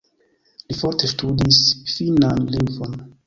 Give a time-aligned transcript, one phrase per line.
[0.71, 1.61] Li forte ŝtudis
[1.97, 2.97] finnan lingvon.